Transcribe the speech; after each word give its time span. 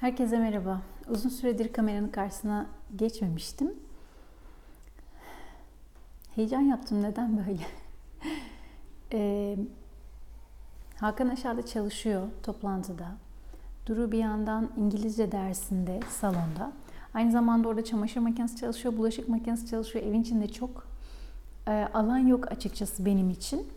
Herkese 0.00 0.38
merhaba. 0.38 0.82
Uzun 1.08 1.28
süredir 1.28 1.72
kameranın 1.72 2.08
karşısına 2.08 2.66
geçmemiştim. 2.96 3.74
Heyecan 6.34 6.60
yaptım. 6.60 7.02
Neden 7.02 7.36
böyle? 7.36 7.66
ee, 9.12 9.56
Hakan 10.96 11.28
aşağıda 11.28 11.66
çalışıyor 11.66 12.28
toplantıda. 12.42 13.06
Duru 13.86 14.12
bir 14.12 14.18
yandan 14.18 14.70
İngilizce 14.76 15.32
dersinde 15.32 16.00
salonda. 16.08 16.72
Aynı 17.14 17.32
zamanda 17.32 17.68
orada 17.68 17.84
çamaşır 17.84 18.20
makinesi 18.20 18.56
çalışıyor, 18.56 18.96
bulaşık 18.96 19.28
makinesi 19.28 19.66
çalışıyor. 19.66 20.04
Evin 20.04 20.22
içinde 20.22 20.48
çok 20.48 20.86
e, 21.66 21.88
alan 21.94 22.18
yok 22.18 22.52
açıkçası 22.52 23.06
benim 23.06 23.30
için. 23.30 23.68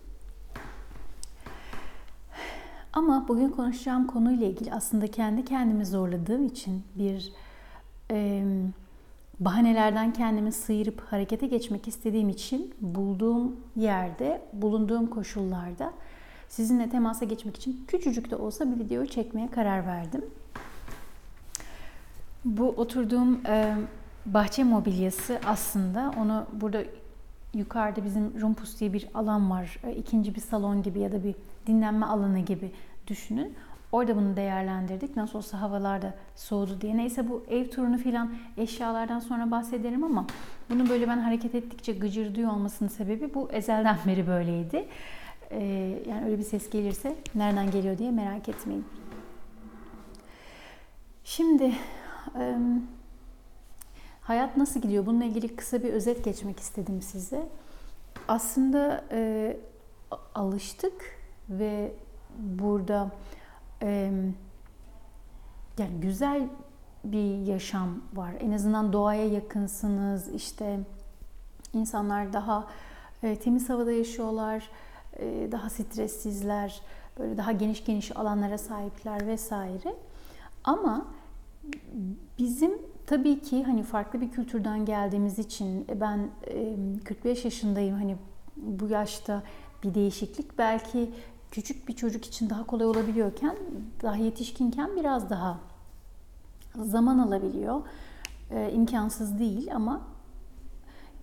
Ama 2.99 3.27
bugün 3.27 3.49
konuşacağım 3.49 4.07
konuyla 4.07 4.47
ilgili 4.47 4.73
aslında 4.73 5.07
kendi 5.07 5.45
kendimi 5.45 5.85
zorladığım 5.85 6.45
için 6.45 6.83
bir 6.95 7.33
e, 8.11 8.43
bahanelerden 9.39 10.13
kendimi 10.13 10.51
sıyırıp 10.51 11.01
harekete 11.09 11.47
geçmek 11.47 11.87
istediğim 11.87 12.29
için 12.29 12.73
bulduğum 12.81 13.55
yerde, 13.75 14.41
bulunduğum 14.53 15.07
koşullarda 15.07 15.93
sizinle 16.47 16.89
temasa 16.89 17.25
geçmek 17.25 17.57
için 17.57 17.85
küçücük 17.87 18.31
de 18.31 18.35
olsa 18.35 18.71
bir 18.71 18.85
video 18.85 19.05
çekmeye 19.05 19.47
karar 19.47 19.87
verdim. 19.87 20.25
Bu 22.45 22.67
oturduğum 22.67 23.41
e, 23.47 23.75
bahçe 24.25 24.63
mobilyası 24.63 25.39
aslında 25.45 26.11
onu 26.19 26.45
burada 26.61 26.83
yukarıda 27.53 28.05
bizim 28.05 28.41
Rumpus 28.41 28.79
diye 28.79 28.93
bir 28.93 29.07
alan 29.13 29.49
var. 29.49 29.79
E, 29.83 29.95
ikinci 29.95 30.35
bir 30.35 30.41
salon 30.41 30.83
gibi 30.83 30.99
ya 30.99 31.11
da 31.11 31.23
bir 31.23 31.35
dinlenme 31.67 32.05
alanı 32.05 32.39
gibi 32.39 32.71
düşünün. 33.09 33.55
Orada 33.91 34.15
bunu 34.15 34.35
değerlendirdik. 34.35 35.15
Nasıl 35.15 35.37
olsa 35.37 35.61
havalar 35.61 36.01
da 36.01 36.13
soğudu 36.35 36.81
diye. 36.81 36.97
Neyse 36.97 37.29
bu 37.29 37.43
ev 37.49 37.69
turunu 37.69 37.97
filan 37.97 38.33
eşyalardan 38.57 39.19
sonra 39.19 39.51
bahsederim 39.51 40.03
ama 40.03 40.27
bunu 40.69 40.89
böyle 40.89 41.07
ben 41.07 41.17
hareket 41.17 41.55
ettikçe 41.55 41.93
gıcırdıyor 41.93 42.51
olmasının 42.51 42.89
sebebi 42.89 43.33
bu 43.33 43.51
ezelden 43.51 43.97
beri 44.07 44.27
böyleydi. 44.27 44.87
Ee, 45.51 45.63
yani 46.09 46.25
öyle 46.25 46.37
bir 46.37 46.43
ses 46.43 46.69
gelirse 46.69 47.15
nereden 47.35 47.71
geliyor 47.71 47.97
diye 47.97 48.11
merak 48.11 48.49
etmeyin. 48.49 48.85
Şimdi 51.23 51.71
e, 52.39 52.55
hayat 54.21 54.57
nasıl 54.57 54.81
gidiyor? 54.81 55.05
Bununla 55.05 55.23
ilgili 55.25 55.55
kısa 55.55 55.83
bir 55.83 55.93
özet 55.93 56.25
geçmek 56.25 56.59
istedim 56.59 57.01
size. 57.01 57.47
Aslında 58.27 59.03
e, 59.11 59.57
alıştık 60.35 61.19
ve 61.49 61.91
burada 62.37 63.11
e, 63.83 64.11
yani 65.77 65.99
güzel 66.01 66.49
bir 67.03 67.37
yaşam 67.37 68.01
var. 68.13 68.33
En 68.39 68.51
azından 68.51 68.93
doğaya 68.93 69.25
yakınsınız. 69.25 70.27
İşte 70.27 70.79
insanlar 71.73 72.33
daha 72.33 72.67
e, 73.23 73.35
temiz 73.35 73.69
havada 73.69 73.91
yaşıyorlar, 73.91 74.69
e, 75.13 75.51
daha 75.51 75.69
stressizler, 75.69 76.81
böyle 77.19 77.37
daha 77.37 77.51
geniş 77.51 77.85
geniş 77.85 78.17
alanlara 78.17 78.57
sahipler 78.57 79.27
vesaire. 79.27 79.95
Ama 80.63 81.05
bizim 82.39 82.71
tabii 83.05 83.39
ki 83.39 83.63
hani 83.63 83.83
farklı 83.83 84.21
bir 84.21 84.31
kültürden 84.31 84.85
geldiğimiz 84.85 85.39
için 85.39 85.85
e, 85.89 86.01
ben 86.01 86.29
e, 86.47 86.75
45 87.05 87.45
yaşındayım 87.45 87.95
hani 87.95 88.17
bu 88.57 88.87
yaşta 88.87 89.43
bir 89.83 89.93
değişiklik 89.93 90.57
belki 90.57 91.11
küçük 91.51 91.87
bir 91.87 91.93
çocuk 91.95 92.25
için 92.25 92.49
daha 92.49 92.65
kolay 92.65 92.87
olabiliyorken 92.87 93.55
daha 94.01 94.15
yetişkinken 94.15 94.95
biraz 94.95 95.29
daha 95.29 95.59
zaman 96.75 97.19
alabiliyor. 97.19 97.81
Ee, 98.51 98.71
imkansız 98.73 99.39
değil 99.39 99.75
ama 99.75 100.01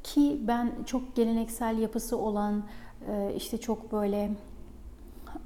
ki 0.03 0.41
ben 0.49 0.73
çok 0.87 1.17
geleneksel 1.17 1.79
yapısı 1.79 2.19
olan 2.19 2.63
e, 3.09 3.33
işte 3.37 3.59
çok 3.59 3.93
böyle 3.93 4.31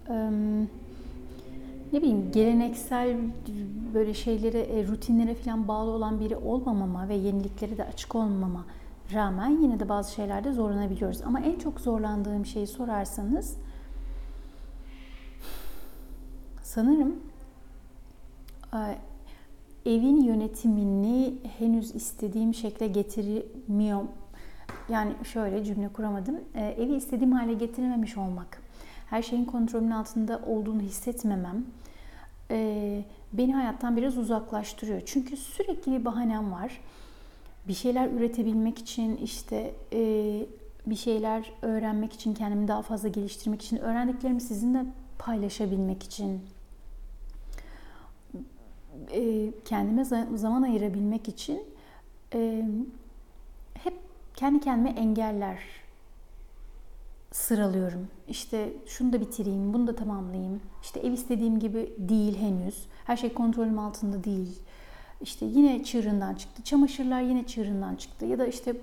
e, 0.09 0.31
ne 1.93 1.99
bileyim 1.99 2.33
geleneksel 2.33 3.17
böyle 3.95 4.15
şeylere 4.15 4.61
e, 4.61 4.87
rutinlere 4.87 5.35
falan 5.35 5.69
bağlı 5.69 5.91
olan 5.91 6.21
biri 6.21 6.37
olmamama 6.37 7.09
ve 7.09 7.15
yeniliklere 7.15 7.79
de 7.79 7.85
açık 7.85 8.15
olmama 8.15 8.65
rağmen 9.15 9.49
yine 9.49 9.81
de 9.81 9.89
bazı 9.89 10.13
şeylerde 10.13 10.53
zorlanabiliyoruz. 10.53 11.23
Ama 11.23 11.41
en 11.41 11.59
çok 11.59 11.81
zorlandığım 11.81 12.47
şeyi 12.47 12.67
sorarsanız 12.67 13.57
sanırım 16.75 17.17
e, 18.75 18.79
evin 19.87 20.23
yönetimini 20.23 21.35
henüz 21.59 21.95
istediğim 21.95 22.55
şekle 22.55 22.87
getirmiyor. 22.87 24.03
Yani 24.89 25.13
şöyle 25.25 25.65
cümle 25.65 25.89
kuramadım. 25.89 26.41
E, 26.55 26.61
evi 26.67 26.95
istediğim 26.95 27.33
hale 27.33 27.55
getirememiş 27.55 28.17
olmak. 28.17 28.63
Her 29.11 29.23
şeyin 29.23 29.45
kontrolümün 29.45 29.91
altında 29.91 30.41
olduğunu 30.47 30.81
hissetmemem 30.81 31.65
e, 32.51 33.03
beni 33.33 33.55
hayattan 33.55 33.97
biraz 33.97 34.19
uzaklaştırıyor. 34.19 35.03
Çünkü 35.07 35.37
sürekli 35.37 35.93
bir 35.93 36.05
bahanem 36.05 36.53
var. 36.53 36.81
Bir 37.69 37.75
şeyler 37.75 38.11
üretebilmek 38.11 38.79
için 38.79 39.17
işte 39.17 39.75
bir 40.87 40.97
şeyler 40.97 41.53
öğrenmek 41.63 42.13
için, 42.13 42.35
kendimi 42.35 42.69
daha 42.69 42.83
fazla 42.83 43.09
geliştirmek 43.09 43.63
için, 43.63 43.77
öğrendiklerimi 43.77 44.41
sizinle 44.41 44.85
paylaşabilmek 45.19 46.03
için, 46.03 46.41
e, 49.13 49.51
kendime 49.65 50.05
zaman 50.35 50.63
ayırabilmek 50.63 51.29
için 51.29 51.63
e, 52.35 52.69
hep 53.75 53.95
kendi 54.35 54.61
kendime 54.61 54.91
engeller 54.91 55.59
sıralıyorum. 57.33 58.09
İşte 58.29 58.73
şunu 58.87 59.13
da 59.13 59.21
bitireyim, 59.21 59.75
bunu 59.75 59.87
da 59.87 59.97
tamamlayayım. 59.97 60.61
İşte 60.83 61.01
ev 61.01 61.13
istediğim 61.13 61.59
gibi 61.59 61.95
değil 61.99 62.39
henüz. 62.39 62.87
Her 63.05 63.17
şey 63.17 63.35
kontrolüm 63.35 63.79
altında 63.79 64.25
değil. 64.25 64.59
İşte 65.21 65.47
yine 65.47 65.85
çığırından 65.85 66.35
çıktı. 66.35 66.63
Çamaşırlar 66.63 67.21
yine 67.21 67.47
çığırından 67.47 67.97
çıktı. 67.97 68.27
Ya 68.27 68.39
da 68.39 68.47
işte 68.47 68.77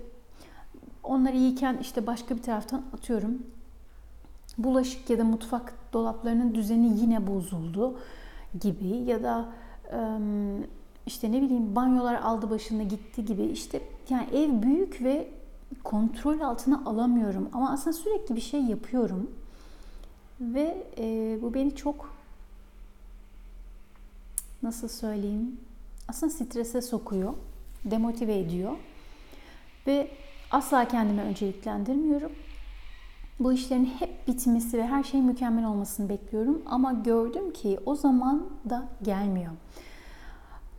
onları 1.04 1.38
yiyken 1.38 1.78
işte 1.82 2.08
başka 2.08 2.38
bir 2.38 2.42
taraftan 2.42 2.86
atıyorum. 2.94 3.44
Bulaşık 4.58 5.10
ya 5.10 5.18
da 5.18 5.24
mutfak 5.24 5.74
dolaplarının 5.94 6.56
düzeni 6.56 7.00
yine 7.00 7.28
bozuldu 7.28 8.00
gibi 8.62 8.88
ya 8.88 9.24
da 9.24 9.50
işte 11.06 11.32
ne 11.32 11.42
bileyim 11.42 11.76
banyolar 11.76 12.16
aldı 12.16 12.50
başını 12.50 12.84
gitti 12.84 13.26
gibi. 13.26 13.44
İşte 13.44 13.82
yani 14.10 14.28
ev 14.34 14.62
büyük 14.62 15.02
ve 15.02 15.30
kontrol 15.84 16.40
altına 16.40 16.84
alamıyorum. 16.86 17.50
Ama 17.54 17.72
aslında 17.72 17.94
sürekli 17.94 18.36
bir 18.36 18.42
şey 18.42 18.62
yapıyorum. 18.62 19.32
Ve 20.42 20.88
e, 20.98 21.38
bu 21.42 21.54
beni 21.54 21.76
çok 21.76 22.14
nasıl 24.64 24.88
söyleyeyim 24.88 25.60
aslında 26.08 26.34
strese 26.34 26.82
sokuyor, 26.82 27.34
demotive 27.86 28.40
ediyor. 28.40 28.72
Ve 29.88 30.12
asla 30.52 30.88
kendimi 30.88 31.22
önceliklendirmiyorum. 31.22 32.32
Bu 33.40 33.54
işlerin 33.54 33.86
hep 33.86 34.28
bitmesi 34.28 34.78
ve 34.78 34.88
her 34.88 35.04
şeyin 35.04 35.26
mükemmel 35.26 35.66
olmasını 35.66 36.10
bekliyorum 36.10 36.62
ama 36.66 36.94
gördüm 36.94 37.54
ki 37.54 37.80
o 37.86 37.96
zaman 37.96 38.50
da 38.70 38.88
gelmiyor. 39.04 39.52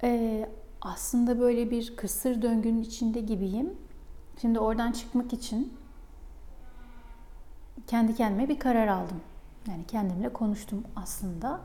Ee, 0.03 0.49
aslında 0.81 1.41
böyle 1.41 1.71
bir 1.71 1.97
kısır 1.97 2.43
döngünün 2.43 2.83
içinde 2.83 3.21
gibiyim. 3.21 3.73
Şimdi 4.41 4.59
oradan 4.61 4.93
çıkmak 4.93 5.33
için 5.33 5.73
kendi 7.87 8.15
kendime 8.15 8.49
bir 8.49 8.59
karar 8.59 8.89
aldım. 8.89 9.21
Yani 9.69 9.85
kendimle 9.89 10.33
konuştum 10.33 10.85
aslında. 10.97 11.61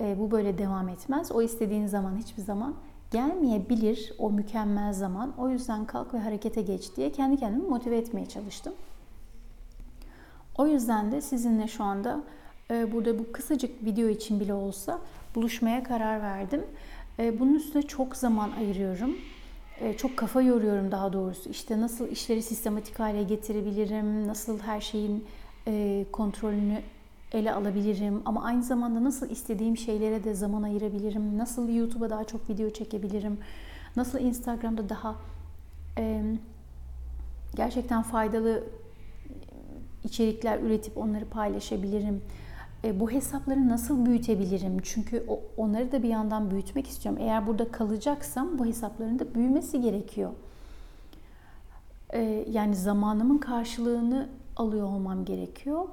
Ee, 0.00 0.16
bu 0.18 0.30
böyle 0.30 0.58
devam 0.58 0.88
etmez. 0.88 1.32
O 1.32 1.42
istediğin 1.42 1.86
zaman 1.86 2.16
hiçbir 2.16 2.42
zaman 2.42 2.74
gelmeyebilir 3.10 4.12
o 4.18 4.30
mükemmel 4.30 4.92
zaman. 4.92 5.32
O 5.38 5.48
yüzden 5.48 5.84
kalk 5.84 6.14
ve 6.14 6.18
harekete 6.18 6.62
geç 6.62 6.96
diye 6.96 7.12
kendi 7.12 7.36
kendimi 7.36 7.68
motive 7.68 7.96
etmeye 7.96 8.26
çalıştım. 8.26 8.74
O 10.58 10.66
yüzden 10.66 11.12
de 11.12 11.20
sizinle 11.20 11.68
şu 11.68 11.84
anda 11.84 12.20
e, 12.70 12.92
burada 12.92 13.18
bu 13.18 13.32
kısacık 13.32 13.84
video 13.84 14.08
için 14.08 14.40
bile 14.40 14.54
olsa 14.54 14.98
buluşmaya 15.34 15.82
karar 15.82 16.22
verdim. 16.22 16.64
E, 17.18 17.40
bunun 17.40 17.54
üstüne 17.54 17.82
çok 17.82 18.16
zaman 18.16 18.50
ayırıyorum. 18.50 19.16
E, 19.80 19.96
çok 19.96 20.16
kafa 20.16 20.42
yoruyorum 20.42 20.90
daha 20.90 21.12
doğrusu. 21.12 21.50
İşte 21.50 21.80
nasıl 21.80 22.08
işleri 22.08 22.42
sistematik 22.42 23.00
hale 23.00 23.22
getirebilirim, 23.22 24.28
nasıl 24.28 24.58
her 24.58 24.80
şeyin 24.80 25.24
kontrolünü 26.12 26.82
ele 27.32 27.52
alabilirim 27.52 28.22
ama 28.24 28.44
aynı 28.44 28.62
zamanda 28.62 29.04
nasıl 29.04 29.30
istediğim 29.30 29.76
şeylere 29.76 30.24
de 30.24 30.34
zaman 30.34 30.62
ayırabilirim, 30.62 31.38
nasıl 31.38 31.68
YouTube'a 31.68 32.10
daha 32.10 32.24
çok 32.24 32.50
video 32.50 32.70
çekebilirim, 32.70 33.38
nasıl 33.96 34.18
Instagram'da 34.18 34.88
daha 34.88 35.16
gerçekten 37.56 38.02
faydalı 38.02 38.64
içerikler 40.06 40.60
üretip 40.60 40.98
onları 40.98 41.24
paylaşabilirim. 41.24 42.22
e, 42.84 43.00
bu 43.00 43.10
hesapları 43.10 43.68
nasıl 43.68 44.06
büyütebilirim? 44.06 44.78
Çünkü 44.82 45.26
onları 45.56 45.92
da 45.92 46.02
bir 46.02 46.08
yandan 46.08 46.50
büyütmek 46.50 46.86
istiyorum. 46.86 47.22
Eğer 47.22 47.46
burada 47.46 47.70
kalacaksam 47.72 48.58
bu 48.58 48.66
hesapların 48.66 49.18
da 49.18 49.34
büyümesi 49.34 49.80
gerekiyor. 49.80 50.30
E, 52.10 52.46
yani 52.50 52.76
zamanımın 52.76 53.38
karşılığını 53.38 54.28
alıyor 54.56 54.86
olmam 54.86 55.24
gerekiyor. 55.24 55.88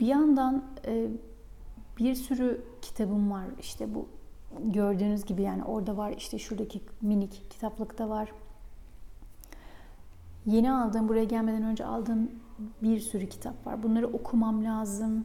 Bir 0.00 0.06
yandan 0.06 0.64
e, 0.86 1.06
bir 1.98 2.14
sürü 2.14 2.60
kitabım 2.82 3.30
var. 3.30 3.44
İşte 3.60 3.94
bu 3.94 4.06
gördüğünüz 4.64 5.24
gibi 5.24 5.42
yani 5.42 5.64
orada 5.64 5.96
var 5.96 6.14
işte 6.18 6.38
şuradaki 6.38 6.80
minik 7.02 7.50
kitaplıkta 7.50 8.08
var. 8.08 8.32
Yeni 10.46 10.72
aldığım, 10.72 11.08
buraya 11.08 11.24
gelmeden 11.24 11.62
önce 11.62 11.86
aldığım 11.86 12.30
bir 12.82 13.00
sürü 13.00 13.28
kitap 13.28 13.66
var. 13.66 13.82
Bunları 13.82 14.06
okumam 14.06 14.64
lazım. 14.64 15.24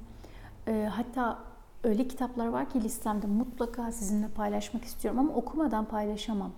E, 0.68 0.89
hatta 0.92 1.39
öyle 1.83 2.07
kitaplar 2.07 2.48
var 2.48 2.69
ki 2.69 2.83
listemde 2.83 3.27
mutlaka 3.27 3.92
sizinle 3.92 4.27
paylaşmak 4.27 4.83
istiyorum 4.83 5.19
ama 5.19 5.33
okumadan 5.33 5.86
paylaşamam. 5.86 6.51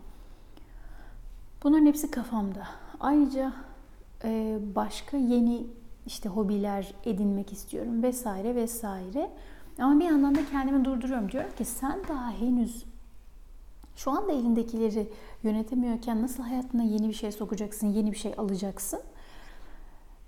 Bunların 1.64 1.86
hepsi 1.86 2.12
kafamda. 2.12 2.68
Ayrıca 3.00 3.54
e, 4.24 4.60
başka 4.76 5.18
yeni 5.18 5.68
işte 6.06 6.30
hobiler 6.30 6.94
edinmek 7.06 7.54
istiyorum 7.54 8.04
vesaire 8.04 8.56
vesaire. 8.56 9.32
Ama 9.80 10.00
bir 10.00 10.06
yandan 10.06 10.36
da 10.36 10.40
kendimi 10.52 10.86
durduruyorum. 10.86 11.32
Diyorum 11.32 11.52
ki 11.58 11.66
sen 11.66 12.00
daha 12.10 12.32
henüz 12.32 12.86
şu 13.96 14.12
anda 14.12 14.32
elindekileri 14.32 15.10
yönetemiyorken 15.44 16.22
nasıl 16.22 16.44
hayatına 16.44 16.84
yeni 16.84 17.10
bir 17.10 17.14
şey 17.14 17.32
sokacaksın, 17.32 17.88
yeni 17.88 18.12
bir 18.12 18.18
şey 18.18 18.34
alacaksın? 18.38 19.02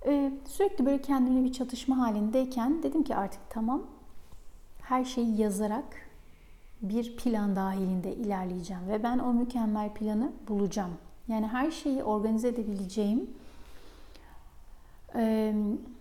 Ee, 0.06 0.32
sürekli 0.46 0.86
böyle 0.86 1.02
kendimle 1.02 1.44
bir 1.44 1.54
çatışma 1.54 1.98
halindeyken 1.98 2.84
dedim 2.84 3.04
ki 3.04 3.16
artık 3.16 3.42
tamam 3.50 3.84
her 4.82 5.06
şeyi 5.06 5.42
yazarak 5.42 5.86
bir 6.82 7.18
plan 7.18 7.56
dahilinde 7.56 8.16
ilerleyeceğim 8.16 8.88
ve 8.90 9.04
ben 9.04 9.20
o 9.20 9.34
mükemmel 9.34 9.94
planı 9.94 10.32
bulacağım. 10.48 10.92
Yani 11.28 11.48
her 11.48 11.72
şeyi 11.72 12.04
organize 12.04 12.48
edebileceğim 12.48 13.30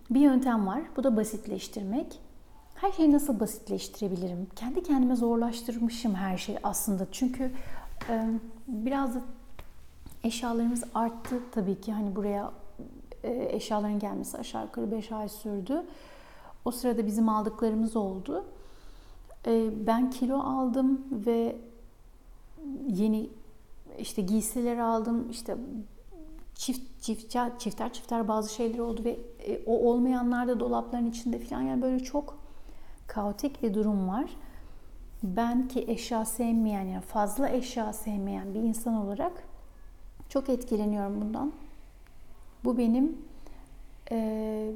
bir 0.09 0.19
yöntem 0.19 0.67
var. 0.67 0.81
Bu 0.97 1.03
da 1.03 1.17
basitleştirmek. 1.17 2.19
Her 2.83 2.91
şeyi 2.91 3.11
nasıl 3.11 3.39
basitleştirebilirim? 3.39 4.47
Kendi 4.55 4.83
kendime 4.83 5.15
zorlaştırmışım 5.15 6.15
her 6.15 6.37
şeyi 6.37 6.57
aslında. 6.63 7.07
Çünkü 7.11 7.51
biraz 8.67 9.15
da 9.15 9.21
eşyalarımız 10.23 10.83
arttı 10.95 11.39
tabii 11.51 11.81
ki. 11.81 11.93
Hani 11.93 12.15
buraya 12.15 12.51
eşyaların 13.23 13.99
gelmesi 13.99 14.37
aşağı 14.37 14.63
yukarı 14.63 14.91
5 14.91 15.11
ay 15.11 15.29
sürdü. 15.29 15.83
O 16.65 16.71
sırada 16.71 17.07
bizim 17.07 17.29
aldıklarımız 17.29 17.95
oldu. 17.95 18.45
Ben 19.85 20.09
kilo 20.09 20.39
aldım 20.39 21.01
ve 21.11 21.55
yeni 22.87 23.29
işte 23.99 24.21
giysiler 24.21 24.77
aldım. 24.77 25.27
İşte 25.31 25.57
çift 26.55 27.01
çift 27.01 27.33
çifter 27.59 27.93
çifter 27.93 28.27
bazı 28.27 28.53
şeyler 28.53 28.79
oldu 28.79 29.03
ve 29.03 29.19
e, 29.47 29.61
o 29.65 29.89
olmayanlar 29.89 30.47
da 30.47 30.59
dolapların 30.59 31.09
içinde 31.09 31.39
falan 31.39 31.61
yani 31.61 31.81
böyle 31.81 31.99
çok 31.99 32.42
kaotik 33.13 33.63
bir 33.63 33.73
durum 33.73 34.07
var. 34.07 34.29
Ben 35.23 35.67
ki 35.67 35.85
eşya 35.87 36.25
sevmeyen 36.25 36.85
yani 36.85 37.01
fazla 37.01 37.49
eşya 37.49 37.93
sevmeyen 37.93 38.53
bir 38.53 38.59
insan 38.59 38.93
olarak 38.93 39.31
çok 40.29 40.49
etkileniyorum 40.49 41.21
bundan. 41.21 41.53
Bu 42.65 42.77
benim 42.77 43.17
e, 44.11 44.71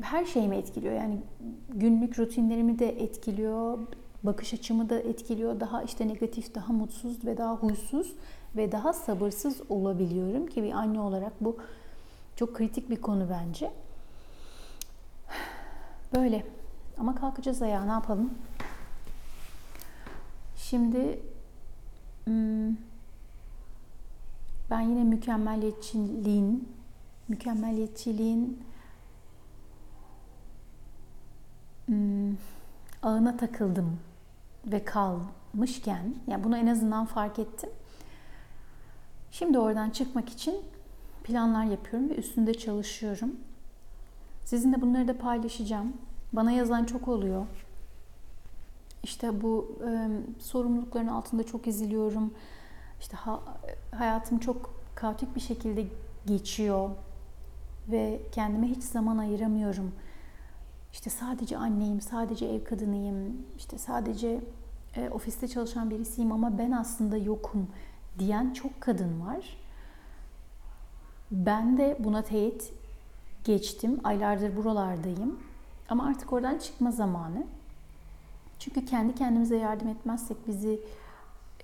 her 0.00 0.24
şeyimi 0.24 0.56
etkiliyor. 0.56 0.94
Yani 0.94 1.18
günlük 1.68 2.18
rutinlerimi 2.18 2.78
de 2.78 3.02
etkiliyor, 3.02 3.78
bakış 4.22 4.54
açımı 4.54 4.90
da 4.90 4.98
etkiliyor. 4.98 5.60
Daha 5.60 5.82
işte 5.82 6.08
negatif, 6.08 6.54
daha 6.54 6.72
mutsuz 6.72 7.24
ve 7.24 7.36
daha 7.38 7.56
huysuz 7.56 8.12
ve 8.56 8.72
daha 8.72 8.92
sabırsız 8.92 9.60
olabiliyorum 9.68 10.46
ki 10.46 10.62
bir 10.62 10.72
anne 10.72 11.00
olarak 11.00 11.32
bu 11.40 11.56
çok 12.36 12.54
kritik 12.54 12.90
bir 12.90 12.96
konu 12.96 13.28
bence. 13.30 13.70
Böyle. 16.14 16.46
Ama 16.98 17.14
kalkacağız 17.14 17.62
ayağa 17.62 17.84
ne 17.84 17.90
yapalım? 17.90 18.34
Şimdi 20.56 21.22
hmm, 22.24 22.76
ben 24.70 24.80
yine 24.80 25.04
mükemmeliyetçiliğin 25.04 26.68
mükemmeliyetçiliğin 27.28 28.62
hmm, 31.86 32.36
ağına 33.02 33.36
takıldım 33.36 33.98
ve 34.66 34.84
kalmışken, 34.84 36.14
yani 36.26 36.44
bunu 36.44 36.56
en 36.56 36.66
azından 36.66 37.06
fark 37.06 37.38
ettim. 37.38 37.70
Şimdi 39.30 39.58
oradan 39.58 39.90
çıkmak 39.90 40.28
için 40.28 40.56
planlar 41.24 41.64
yapıyorum 41.64 42.10
ve 42.10 42.14
üstünde 42.14 42.54
çalışıyorum. 42.54 43.36
Sizinle 44.44 44.80
bunları 44.80 45.08
da 45.08 45.18
paylaşacağım. 45.18 45.92
Bana 46.32 46.52
yazan 46.52 46.84
çok 46.84 47.08
oluyor. 47.08 47.46
İşte 49.02 49.42
bu 49.42 49.78
e, 49.88 50.08
sorumlulukların 50.40 51.08
altında 51.08 51.46
çok 51.46 51.68
eziliyorum. 51.68 52.34
İşte 53.00 53.16
ha, 53.16 53.40
hayatım 53.90 54.38
çok 54.38 54.74
kaotik 54.94 55.36
bir 55.36 55.40
şekilde 55.40 55.86
geçiyor 56.26 56.90
ve 57.88 58.20
kendime 58.32 58.66
hiç 58.66 58.82
zaman 58.82 59.18
ayıramıyorum. 59.18 59.92
İşte 60.92 61.10
sadece 61.10 61.56
anneyim, 61.56 62.00
sadece 62.00 62.46
ev 62.46 62.64
kadınıyım, 62.64 63.36
işte 63.56 63.78
sadece 63.78 64.40
e, 64.96 65.08
ofiste 65.08 65.48
çalışan 65.48 65.90
birisiyim 65.90 66.32
ama 66.32 66.58
ben 66.58 66.70
aslında 66.70 67.16
yokum 67.16 67.68
diyen 68.18 68.52
çok 68.52 68.80
kadın 68.80 69.20
var. 69.20 69.56
Ben 71.30 71.78
de 71.78 71.96
buna 71.98 72.22
teyit 72.22 72.72
geçtim. 73.44 74.00
Aylardır 74.04 74.56
buralardayım. 74.56 75.38
Ama 75.88 76.06
artık 76.06 76.32
oradan 76.32 76.58
çıkma 76.58 76.90
zamanı. 76.90 77.46
Çünkü 78.58 78.84
kendi 78.84 79.14
kendimize 79.14 79.56
yardım 79.56 79.88
etmezsek 79.88 80.36
bizi 80.46 80.80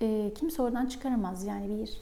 e, 0.01 0.33
kimse 0.33 0.61
oradan 0.61 0.85
çıkaramaz. 0.85 1.45
Yani 1.45 1.69
bir 1.69 1.97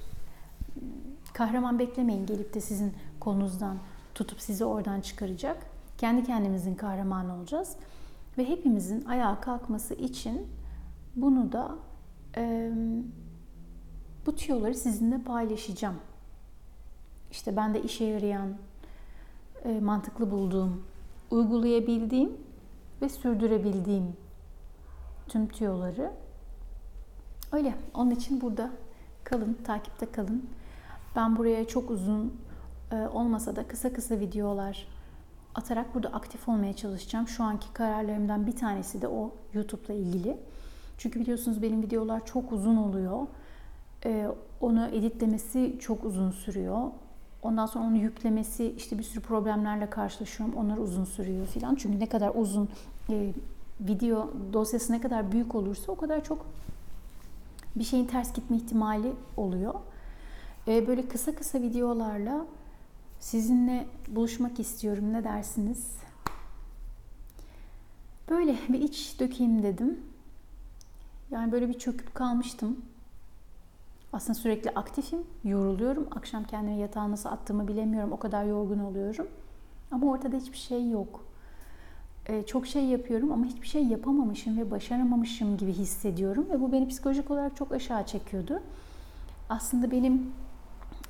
kahraman 1.34 1.80
beklemeyin 1.80 2.26
gelip 2.26 2.54
de 2.54 2.62
sizin 2.62 2.94
kolunuzdan 3.20 3.78
tutup 4.16 4.42
sizi 4.42 4.66
oradan 4.66 5.02
çıkaracak. 5.02 5.66
Kendi 5.98 6.24
kendimizin 6.24 6.76
kahramanı 6.76 7.36
olacağız. 7.36 7.76
Ve 8.38 8.50
hepimizin 8.50 9.06
ayağa 9.06 9.42
kalkması 9.42 9.94
için 9.94 10.48
bunu 11.16 11.52
da 11.52 11.76
e, 12.38 12.72
bu 14.26 14.36
tüyoları 14.36 14.76
sizinle 14.76 15.24
paylaşacağım. 15.24 15.96
İşte 17.32 17.56
ben 17.56 17.74
de 17.74 17.84
işe 17.84 18.06
yarayan, 18.06 18.58
e, 19.66 19.80
mantıklı 19.80 20.32
bulduğum, 20.32 20.84
uygulayabildiğim 21.32 22.38
ve 23.02 23.10
sürdürebildiğim 23.10 24.14
tüm 25.28 25.48
tüyoları. 25.48 26.12
Öyle. 27.52 27.76
Onun 27.94 28.12
için 28.12 28.42
burada 28.42 28.72
kalın, 29.24 29.58
takipte 29.64 30.12
kalın. 30.12 30.50
Ben 31.16 31.38
buraya 31.38 31.68
çok 31.68 31.92
uzun 31.92 32.34
e, 32.92 32.96
olmasa 32.96 33.56
da 33.56 33.68
kısa 33.68 33.94
kısa 33.94 34.20
videolar 34.20 34.88
atarak 35.56 35.96
burada 35.96 36.08
aktif 36.10 36.50
olmaya 36.50 36.76
çalışacağım. 36.76 37.28
Şu 37.28 37.44
anki 37.44 37.74
kararlarımdan 37.74 38.48
bir 38.48 38.56
tanesi 38.56 39.02
de 39.02 39.08
o 39.08 39.32
YouTube'la 39.54 39.94
ilgili. 39.94 40.38
Çünkü 40.98 41.20
biliyorsunuz 41.20 41.62
benim 41.62 41.82
videolar 41.82 42.26
çok 42.26 42.52
uzun 42.52 42.76
oluyor. 42.76 43.28
Ee, 44.06 44.28
onu 44.62 44.88
editlemesi 44.88 45.78
çok 45.80 46.06
uzun 46.06 46.32
sürüyor. 46.32 46.92
Ondan 47.44 47.66
sonra 47.66 47.86
onu 47.86 47.98
yüklemesi 47.98 48.74
işte 48.78 48.98
bir 48.98 49.04
sürü 49.04 49.22
problemlerle 49.22 49.90
karşılaşıyorum. 49.90 50.56
Onlar 50.56 50.78
uzun 50.78 51.06
sürüyor 51.06 51.48
filan. 51.48 51.76
Çünkü 51.76 52.00
ne 52.00 52.10
kadar 52.10 52.32
uzun 52.36 52.70
e, 53.10 53.34
video 53.80 54.34
dosyası 54.54 54.94
ne 54.94 55.02
kadar 55.02 55.32
büyük 55.32 55.56
olursa 55.56 55.92
o 55.92 55.96
kadar 55.96 56.24
çok 56.24 56.46
bir 57.76 57.84
şeyin 57.84 58.06
ters 58.06 58.34
gitme 58.34 58.58
ihtimali 58.58 59.14
oluyor. 59.38 59.74
E, 60.68 60.88
böyle 60.88 61.08
kısa 61.08 61.36
kısa 61.36 61.62
videolarla 61.62 62.46
sizinle 63.20 63.88
buluşmak 64.08 64.60
istiyorum. 64.60 65.14
Ne 65.14 65.24
dersiniz? 65.24 65.94
Böyle 68.30 68.56
bir 68.70 68.82
iç 68.82 69.20
dökeyim 69.20 69.64
dedim. 69.64 70.00
Yani 71.32 71.52
böyle 71.52 71.70
bir 71.70 71.80
çöküp 71.80 72.16
kalmıştım. 72.16 72.78
Aslında 74.14 74.34
sürekli 74.34 74.70
aktifim, 74.70 75.20
yoruluyorum. 75.44 76.08
Akşam 76.16 76.44
kendimi 76.44 76.80
yatağa 76.80 77.12
nasıl 77.12 77.30
attığımı 77.30 77.68
bilemiyorum. 77.68 78.12
O 78.12 78.18
kadar 78.18 78.44
yorgun 78.44 78.80
oluyorum. 78.80 79.28
Ama 79.92 80.12
ortada 80.12 80.38
hiçbir 80.38 80.58
şey 80.58 80.90
yok. 80.90 81.26
Ee, 82.28 82.44
çok 82.46 82.68
şey 82.68 82.86
yapıyorum 82.86 83.32
ama 83.32 83.46
hiçbir 83.46 83.68
şey 83.68 83.84
yapamamışım 83.86 84.58
ve 84.58 84.72
başaramamışım 84.72 85.58
gibi 85.58 85.74
hissediyorum. 85.74 86.46
Ve 86.50 86.62
bu 86.62 86.72
beni 86.72 86.88
psikolojik 86.88 87.32
olarak 87.32 87.56
çok 87.56 87.72
aşağı 87.72 88.06
çekiyordu. 88.06 88.62
Aslında 89.50 89.92
benim 89.92 90.32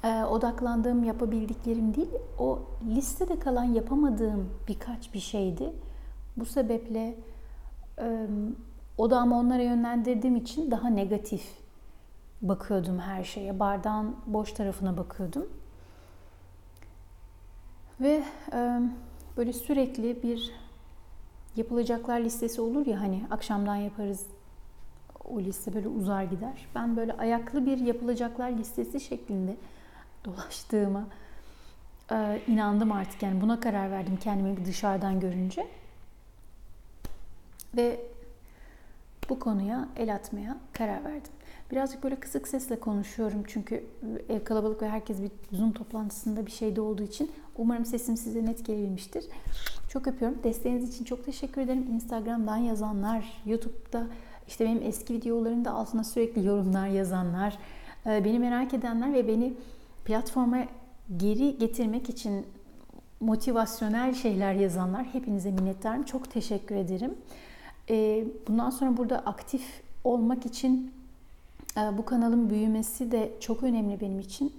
e, 0.03 0.23
odaklandığım 0.23 1.03
yapabildiklerim 1.03 1.95
değil, 1.95 2.09
o 2.39 2.59
listede 2.89 3.39
kalan 3.39 3.63
yapamadığım 3.63 4.49
birkaç 4.67 5.13
bir 5.13 5.19
şeydi. 5.19 5.73
Bu 6.37 6.45
sebeple 6.45 7.15
e, 7.99 8.27
odağımı 8.97 9.37
onlara 9.37 9.61
yönlendirdiğim 9.61 10.35
için 10.35 10.71
daha 10.71 10.89
negatif 10.89 11.43
bakıyordum 12.41 12.99
her 12.99 13.23
şeye. 13.23 13.59
Bardağın 13.59 14.15
boş 14.25 14.53
tarafına 14.53 14.97
bakıyordum. 14.97 15.49
Ve 18.01 18.23
e, 18.53 18.79
böyle 19.37 19.53
sürekli 19.53 20.23
bir 20.23 20.51
yapılacaklar 21.55 22.19
listesi 22.19 22.61
olur 22.61 22.85
ya 22.85 23.01
hani 23.01 23.23
akşamdan 23.31 23.75
yaparız 23.75 24.25
o 25.29 25.39
liste 25.39 25.73
böyle 25.73 25.87
uzar 25.87 26.23
gider. 26.23 26.67
Ben 26.75 26.97
böyle 26.97 27.13
ayaklı 27.13 27.65
bir 27.65 27.77
yapılacaklar 27.77 28.51
listesi 28.51 28.99
şeklinde 28.99 29.55
dolaştığıma 30.25 31.07
e, 32.11 32.41
inandım 32.47 32.91
artık. 32.91 33.23
Yani 33.23 33.41
buna 33.41 33.59
karar 33.59 33.91
verdim 33.91 34.17
kendimi 34.23 34.65
dışarıdan 34.65 35.19
görünce. 35.19 35.67
Ve 37.77 37.99
bu 39.29 39.39
konuya 39.39 39.87
el 39.95 40.15
atmaya 40.15 40.57
karar 40.73 41.03
verdim. 41.03 41.31
Birazcık 41.71 42.03
böyle 42.03 42.15
kısık 42.15 42.47
sesle 42.47 42.79
konuşuyorum 42.79 43.43
çünkü 43.47 43.83
ev 44.29 44.43
kalabalık 44.43 44.81
ve 44.81 44.89
herkes 44.89 45.21
bir 45.21 45.31
Zoom 45.57 45.71
toplantısında 45.71 46.45
bir 46.45 46.51
şeyde 46.51 46.81
olduğu 46.81 47.03
için 47.03 47.31
umarım 47.57 47.85
sesim 47.85 48.17
size 48.17 48.45
net 48.45 48.65
gelebilmiştir. 48.65 49.25
Çok 49.89 50.07
öpüyorum. 50.07 50.37
Desteğiniz 50.43 50.95
için 50.95 51.05
çok 51.05 51.25
teşekkür 51.25 51.61
ederim. 51.61 51.87
Instagram'dan 51.91 52.57
yazanlar, 52.57 53.41
YouTube'da 53.45 54.07
işte 54.47 54.65
benim 54.65 54.81
eski 54.83 55.13
videoların 55.13 55.65
da 55.65 55.71
altına 55.71 56.03
sürekli 56.03 56.45
yorumlar 56.45 56.87
yazanlar, 56.87 57.57
e, 58.05 58.25
beni 58.25 58.39
merak 58.39 58.73
edenler 58.73 59.13
ve 59.13 59.27
beni 59.27 59.53
platforma 60.05 60.57
geri 61.17 61.57
getirmek 61.57 62.09
için 62.09 62.45
motivasyonel 63.19 64.13
şeyler 64.13 64.53
yazanlar 64.53 65.03
hepinize 65.03 65.51
minnettarım. 65.51 66.03
Çok 66.03 66.31
teşekkür 66.31 66.75
ederim. 66.75 67.13
E, 67.89 68.25
bundan 68.47 68.69
sonra 68.69 68.97
burada 68.97 69.19
aktif 69.19 69.81
olmak 70.03 70.45
için 70.45 70.91
e, 70.97 70.98
bu 71.97 72.05
kanalın 72.05 72.49
büyümesi 72.49 73.11
de 73.11 73.33
çok 73.39 73.63
önemli 73.63 74.01
benim 74.01 74.19
için. 74.19 74.53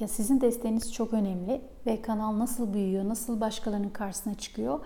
Ya 0.00 0.08
sizin 0.08 0.40
desteğiniz 0.40 0.92
çok 0.94 1.12
önemli 1.12 1.60
ve 1.86 2.02
kanal 2.02 2.38
nasıl 2.38 2.74
büyüyor, 2.74 3.08
nasıl 3.08 3.40
başkalarının 3.40 3.88
karşısına 3.88 4.34
çıkıyor. 4.34 4.80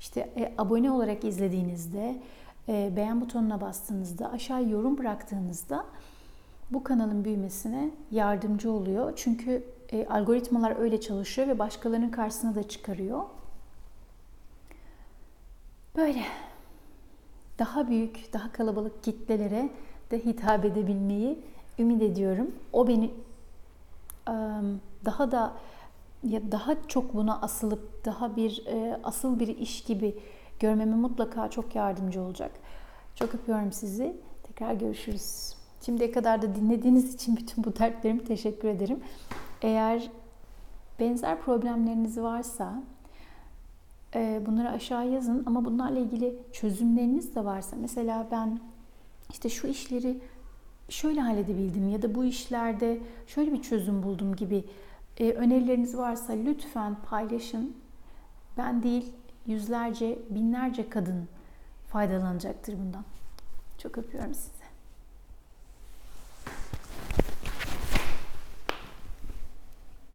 İşte 0.00 0.20
e, 0.20 0.54
abone 0.58 0.90
olarak 0.90 1.24
izlediğinizde, 1.24 2.22
e, 2.68 2.92
beğen 2.96 3.20
butonuna 3.20 3.60
bastığınızda, 3.60 4.32
aşağı 4.32 4.68
yorum 4.68 4.98
bıraktığınızda 4.98 5.84
bu 6.70 6.84
kanalın 6.84 7.24
büyümesine 7.24 7.90
yardımcı 8.10 8.72
oluyor. 8.72 9.12
Çünkü 9.16 9.64
e, 9.92 10.06
algoritmalar 10.06 10.76
öyle 10.78 11.00
çalışıyor 11.00 11.48
ve 11.48 11.58
başkalarının 11.58 12.10
karşısına 12.10 12.54
da 12.54 12.68
çıkarıyor. 12.68 13.22
Böyle 15.96 16.22
daha 17.58 17.88
büyük, 17.88 18.32
daha 18.32 18.52
kalabalık 18.52 19.04
kitlelere 19.04 19.70
de 20.12 20.24
hitap 20.24 20.64
edebilmeyi 20.64 21.38
ümit 21.78 22.02
ediyorum. 22.02 22.54
O 22.72 22.88
beni 22.88 23.10
daha 25.04 25.30
da 25.30 25.52
ya 26.24 26.52
daha 26.52 26.88
çok 26.88 27.14
buna 27.14 27.40
asılıp 27.40 28.04
daha 28.04 28.36
bir 28.36 28.64
asıl 29.04 29.40
bir 29.40 29.48
iş 29.48 29.84
gibi 29.84 30.18
görmeme 30.60 30.96
mutlaka 30.96 31.50
çok 31.50 31.74
yardımcı 31.74 32.22
olacak. 32.22 32.50
Çok 33.14 33.34
öpüyorum 33.34 33.72
sizi. 33.72 34.16
Tekrar 34.42 34.74
görüşürüz. 34.74 35.54
Şimdiye 35.84 36.12
kadar 36.12 36.42
da 36.42 36.54
dinlediğiniz 36.54 37.14
için 37.14 37.36
bütün 37.36 37.64
bu 37.64 37.76
dertlerimi 37.76 38.24
teşekkür 38.24 38.68
ederim. 38.68 39.00
Eğer 39.62 40.10
benzer 41.00 41.40
problemleriniz 41.40 42.18
varsa 42.18 42.82
bunları 44.14 44.70
aşağı 44.70 45.08
yazın 45.08 45.42
ama 45.46 45.64
bunlarla 45.64 45.98
ilgili 45.98 46.38
çözümleriniz 46.52 47.34
de 47.34 47.44
varsa 47.44 47.76
mesela 47.80 48.26
ben 48.30 48.60
işte 49.32 49.48
şu 49.48 49.66
işleri 49.66 50.20
şöyle 50.88 51.20
halledebildim 51.20 51.88
ya 51.88 52.02
da 52.02 52.14
bu 52.14 52.24
işlerde 52.24 52.98
şöyle 53.26 53.52
bir 53.52 53.62
çözüm 53.62 54.02
buldum 54.02 54.36
gibi 54.36 54.64
e, 55.18 55.32
önerileriniz 55.32 55.96
varsa 55.96 56.32
lütfen 56.32 56.96
paylaşın. 57.10 57.76
Ben 58.56 58.82
değil 58.82 59.12
yüzlerce, 59.46 60.18
binlerce 60.30 60.88
kadın 60.88 61.28
faydalanacaktır 61.88 62.78
bundan. 62.78 63.04
Çok 63.78 63.98
öpüyorum 63.98 64.34
sizi. 64.34 64.61